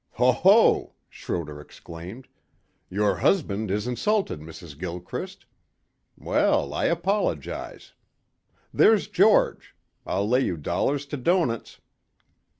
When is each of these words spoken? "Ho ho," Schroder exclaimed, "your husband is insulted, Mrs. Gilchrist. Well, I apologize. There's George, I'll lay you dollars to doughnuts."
"Ho 0.13 0.31
ho," 0.31 0.93
Schroder 1.09 1.61
exclaimed, 1.61 2.27
"your 2.89 3.17
husband 3.17 3.69
is 3.69 3.85
insulted, 3.85 4.39
Mrs. 4.39 4.75
Gilchrist. 4.75 5.45
Well, 6.17 6.73
I 6.73 6.85
apologize. 6.85 7.93
There's 8.73 9.07
George, 9.07 9.75
I'll 10.07 10.27
lay 10.27 10.41
you 10.43 10.57
dollars 10.57 11.05
to 11.05 11.17
doughnuts." 11.17 11.81